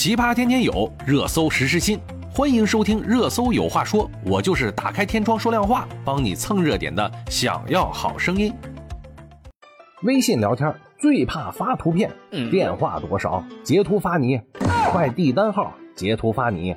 [0.00, 1.98] 奇葩天天有，热搜时时新。
[2.30, 7.10] 欢迎收听《热搜有话说》，我就是打开天窗说亮话，帮你蹭热点的。
[7.28, 8.54] 想要好声音，
[10.02, 12.12] 微信聊天最怕发图片，
[12.48, 14.40] 电话多少截图发你，
[14.92, 16.76] 快递单号截图发你，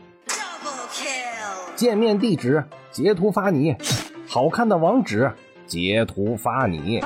[1.76, 3.76] 见面地址截图发你，
[4.28, 5.32] 好看的网址
[5.68, 7.00] 截图发你。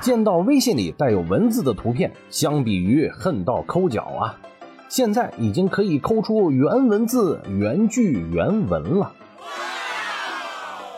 [0.00, 4.38] 见到微信里带有文字的图片，相比于恨到抠脚啊，
[4.88, 9.12] 现在已经可以抠出原文字、原句、原文了。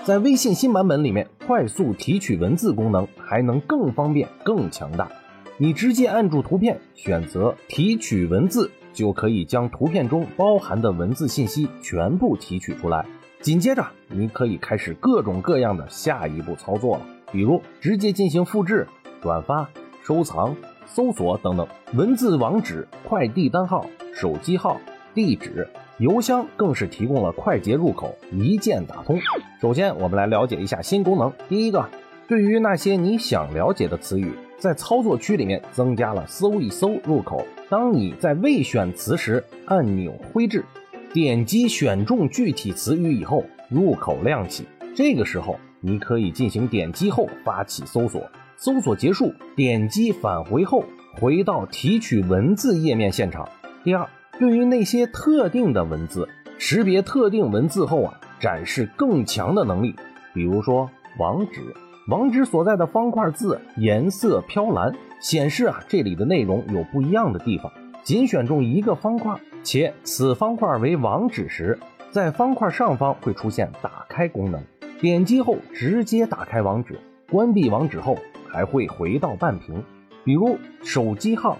[0.05, 5.11] 在微信新版本里面，快速提取文字功能还能更方便、更强大。
[5.56, 13.05] 你直接按住图片，选择提取文字，就可以将图片中包含的文字信息全部提取出来。
[13.41, 17.02] 紧接着，你可以开始各种各样的下一步操作了，
[17.33, 18.86] 比如直接进行复制。
[19.20, 19.69] 转发、
[20.05, 20.55] 收藏、
[20.92, 24.80] 搜索等等，文字、网址、快递单号、手机号、
[25.14, 29.19] 地址、邮箱更是提供了快捷入口，一键打通。
[29.61, 31.33] 首先，我们来了解一下新功能。
[31.48, 31.89] 第一个，
[32.27, 37.44] 对于那些你想了解的词语，在操作区里面增加了搜一搜入口。
[37.69, 40.64] 当你在未选词时，按钮挥至，
[41.12, 44.66] 点击选中具体词语以后，入口亮起。
[44.97, 48.22] 这个时候，你可以进行点击后发起搜索。
[48.61, 50.83] 搜索结束，点击返回后，
[51.20, 53.48] 回到提取文字页面现场。
[53.84, 56.28] 第二，对于那些特定的文字，
[56.59, 59.95] 识别特定文字后啊，展示更强的能力。
[60.34, 61.73] 比如说网址，
[62.09, 67.70] 网址所在的方块字颜色飘蓝，显示啊这里的内容有不一样的地方。
[68.03, 71.78] 仅选中一个方块，且此方块为网址时，
[72.11, 74.61] 在方块上方会出现打开功能，
[75.00, 76.98] 点击后直接打开网址。
[77.31, 78.19] 关闭网址后。
[78.50, 79.84] 还会回到半屏，
[80.24, 81.58] 比如手机号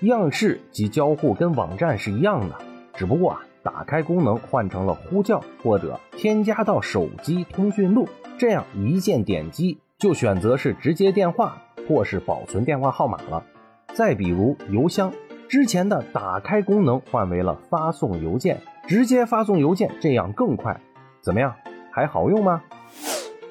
[0.00, 2.54] 样式及交互跟网站是一样的，
[2.94, 13.44] 只不过啊，打开功能换成了呼叫或者添加到手机通讯录，这样一键点击就选择是直接电话或是保存电话号码了。
[13.94, 15.12] 再比如邮箱，
[15.48, 20.80] 之前的打开功能换为了发送邮件，直接发送邮件，这样更快。
[21.20, 21.54] 怎么样，
[21.90, 22.62] 还好用吗？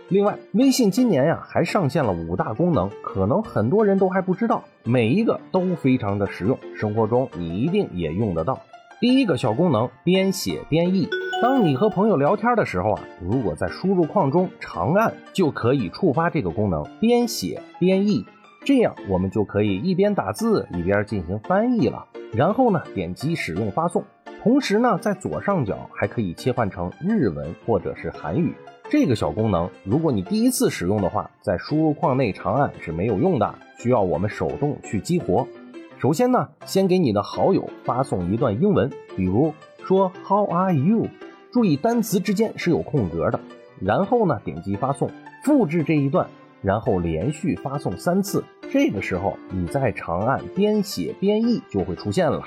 [0.10, 8.62] 另外，微信今年呀还上线了五大功能，可能很多人都还不知道，每一个都非常的实用，生活中你一定也用得到。
[9.02, 11.10] 第一个小功能，边写边译。
[11.42, 18.26] 当你和朋友聊天的时候啊，如果在输入框中长按，就可以触发这个功能，边写边译，
[18.64, 22.06] 这样我们就可以一边打字一边进行翻译了。
[22.34, 24.06] 然后呢，点击使用发送，
[24.42, 28.56] 同时呢，在左上角还可以切换成日文或者是韩语。
[28.90, 35.46] 这个小功能，如果你第一次使用的话，在输入框内长按是没有用的，需要我们手动去激活。
[35.98, 39.54] 首先呢，先给你的好友发送一段英文，比如
[39.86, 41.08] 说 How are you？
[41.52, 43.38] 注意单词之间是有空格的。
[43.82, 45.12] 然后呢，点击发送，
[45.44, 46.26] 复制这一段，
[46.62, 48.42] 然后连续发送三次。
[48.72, 52.42] 这个时候，你再长按边写边译就会出现了。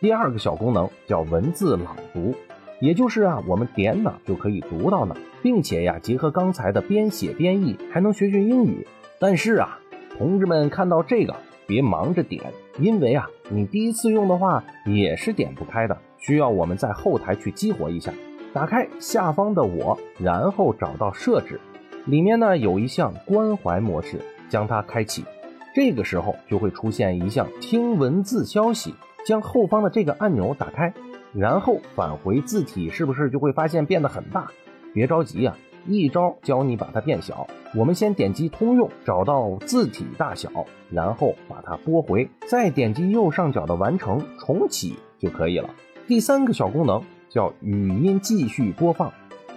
[0.00, 2.34] 第二个小功能叫文字朗读。
[2.80, 8.86] 也就是啊，我们点哪就可以读到哪，并且呀，结合刚才的边写边译，还能学学英语。
[9.18, 9.78] 但是啊，
[10.16, 11.36] 同志们看到这个
[11.66, 12.42] 别忙着点，
[12.78, 18.12] 因为啊，你第一次用的话也是点不开的，需要我们在后台去激活一下。
[18.52, 21.60] 打开下方的我，然后找到设置，
[22.06, 24.18] 里面呢有一项关怀模式，
[24.48, 25.24] 将它开启。
[25.74, 30.92] 这个时候就会出现一项听文字消息，将后方的这个按钮打开。
[31.32, 34.50] 然后返回字体，是不是就会发现变得很大？
[34.92, 37.46] 别着急啊，一招教你把它变小。
[37.74, 40.50] 我们先点击通用，找到字体大小，
[40.90, 45.70] 然后把它拨回，再点击右上角的完成重启就可以了。
[46.08, 49.12] 第三个小功能叫语音继续播放。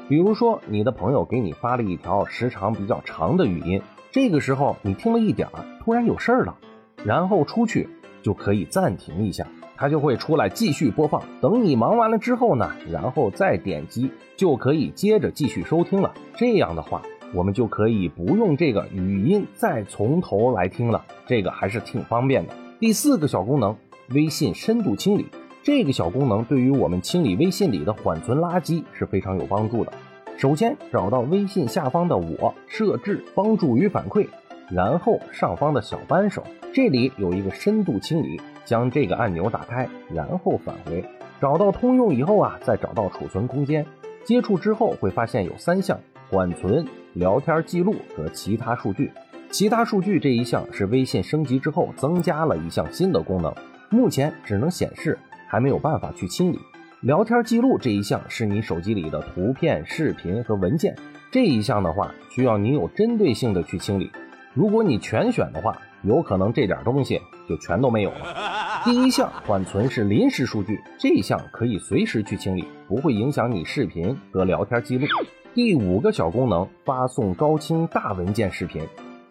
[0.07, 6.55] 比如说你的朋友给你发了一条时长比较长的语音，这个时候你听了一点儿，突然有事儿了，
[7.03, 7.90] 然后出去
[8.22, 9.47] 就可以暂停一下。
[9.84, 16.14] 它就会出来继续播放，等你忙完了之后呢，然后再点击就可以接着继续收听了。
[16.38, 17.02] 这样的话，
[17.34, 22.53] 我们就可以不用这个语音再从头来听了，这个还是挺方便的。
[22.80, 23.76] 第四个小功能，
[24.12, 25.26] 微信深度清理，
[25.64, 29.91] 这个小功能对于我们清理微信里的缓存垃圾是非常有帮助的。
[30.38, 34.29] 首先找到微信下方的我设置帮助与反馈，
[34.72, 36.41] 然后上方的小扳手，
[36.74, 38.40] 这里有一个深度清理。
[38.66, 41.04] 将这个按钮打开，然后返回，
[41.42, 43.86] 找到通用以后啊，再找到储存空间，
[44.24, 46.00] 接触之后会发现有三项：
[46.30, 49.12] 缓存、聊天记录和其他数据。
[49.50, 53.54] 其他数据这一项是微信升级之后增加了一项新的功能，
[53.90, 56.60] 目前只能显示，还没有办法去清理。
[57.02, 60.96] 聊天记录这一项是你手机里的图片、视频和文件，
[61.30, 64.10] 这一项的话需要你有针对性的去清理。
[64.54, 68.82] 如果你全选的话，有可能这点东西就全都没有了。
[68.85, 75.08] 第一项缓存是临时数据，这一项可以随时去清理，不会影响你视频和聊天记录。
[75.53, 78.82] 第五个小功能，发送高清大文件视频。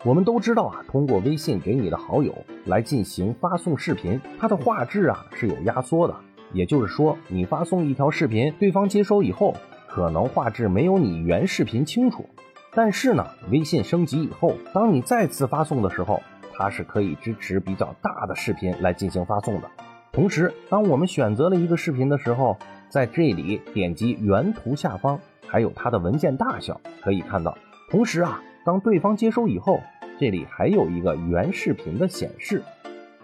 [0.05, 2.35] 我们都知道啊，通过微信给你的好友
[2.65, 6.15] 来进行发送视频，它的画质啊是有压缩的。
[6.53, 9.55] 也就是说，你发送一条视频，对方接收以后，
[9.87, 12.29] 可能画质没有你原视频清楚。
[12.75, 16.23] 但是呢，微信升级以后，当你再次发送的时候，
[16.55, 19.69] 它是可以支持比较大的视频来进行发送的。
[20.13, 22.57] 同时，当我们选择了一个视频的时候，
[22.89, 27.57] 在这里点击原图下方，还有它的文件大小可以看到。
[27.91, 29.81] 同时啊，当对方接收以后，
[30.19, 32.63] 这里还有一个原视频的显示。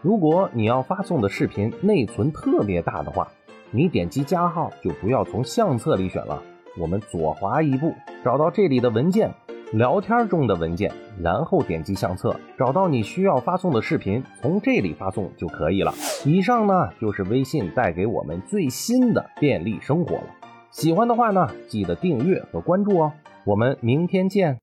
[0.01, 3.29] 如果你要发送的视频内存特别大的话，
[3.71, 6.43] 你点击加号就不要从相册里选了，
[6.79, 9.31] 我们左滑一步，找到这里的文件，
[9.73, 10.91] 聊天中的文件，
[11.23, 15.93] 然后点击相册，找到你需要发送的视频，从这里发送就可以了。
[16.25, 20.25] 以上呢就是微信带给我们最新的便利生活了。
[20.71, 23.13] 喜欢的话呢，记得订阅和关注哦。
[23.45, 24.57] 我们明天见。